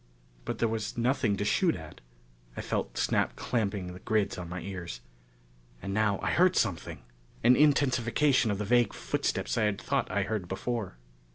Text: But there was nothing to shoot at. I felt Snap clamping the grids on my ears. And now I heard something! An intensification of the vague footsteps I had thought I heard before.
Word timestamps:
But 0.45 0.57
there 0.57 0.67
was 0.67 0.97
nothing 0.97 1.37
to 1.37 1.45
shoot 1.45 1.75
at. 1.75 2.01
I 2.57 2.61
felt 2.61 2.97
Snap 2.97 3.35
clamping 3.35 3.93
the 3.93 3.99
grids 3.99 4.35
on 4.39 4.49
my 4.49 4.59
ears. 4.61 5.01
And 5.79 5.93
now 5.93 6.17
I 6.23 6.31
heard 6.31 6.55
something! 6.55 7.03
An 7.43 7.55
intensification 7.55 8.49
of 8.49 8.57
the 8.57 8.65
vague 8.65 8.93
footsteps 8.93 9.59
I 9.59 9.65
had 9.65 9.79
thought 9.79 10.09
I 10.09 10.23
heard 10.23 10.47
before. 10.47 10.97